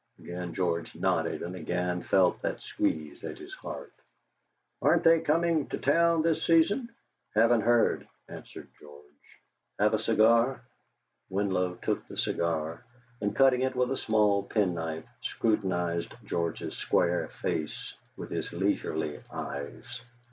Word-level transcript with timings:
Again 0.17 0.55
George 0.55 0.95
nodded, 0.95 1.43
and 1.43 1.55
again 1.55 2.01
felt 2.01 2.41
that 2.41 2.59
squeeze 2.59 3.23
at 3.23 3.37
his 3.37 3.53
heart. 3.53 3.93
"Aren't 4.81 5.03
they 5.03 5.19
coming 5.19 5.67
to 5.67 5.77
town 5.77 6.23
this 6.23 6.43
season?" 6.43 6.89
"Haven't 7.35 7.61
heard," 7.61 8.07
answered 8.27 8.67
George. 8.79 9.39
"Have 9.77 9.93
a 9.93 9.99
cigar?" 10.01 10.61
Winlow 11.29 11.75
took 11.83 12.07
the 12.07 12.17
cigar, 12.17 12.83
and 13.21 13.35
cutting 13.35 13.61
it 13.61 13.75
with 13.75 13.91
a 13.91 13.95
small 13.95 14.41
penknife, 14.41 15.05
scrutinised 15.21 16.15
George's 16.25 16.75
square 16.75 17.27
face 17.43 17.93
with 18.17 18.31
his 18.31 18.51
leisurely 18.51 19.21
eyes. 19.31 20.01